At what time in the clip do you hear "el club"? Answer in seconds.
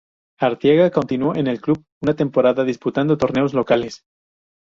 1.45-1.85